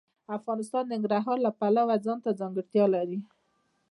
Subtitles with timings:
[0.37, 3.19] افغانستان د ننګرهار د پلوه ځانته ځانګړتیا لري.